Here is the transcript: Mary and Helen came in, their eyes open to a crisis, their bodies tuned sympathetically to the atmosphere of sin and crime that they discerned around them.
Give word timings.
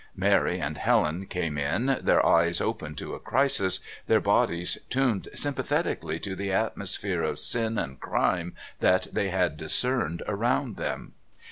Mary 0.15 0.59
and 0.59 0.79
Helen 0.79 1.27
came 1.27 1.59
in, 1.59 1.99
their 2.01 2.25
eyes 2.25 2.59
open 2.59 2.95
to 2.95 3.13
a 3.13 3.19
crisis, 3.19 3.81
their 4.07 4.19
bodies 4.19 4.79
tuned 4.89 5.29
sympathetically 5.35 6.19
to 6.21 6.35
the 6.35 6.51
atmosphere 6.51 7.21
of 7.21 7.37
sin 7.39 7.77
and 7.77 7.99
crime 7.99 8.55
that 8.79 9.05
they 9.13 9.29
discerned 9.55 10.23
around 10.27 10.75
them. 10.77 11.13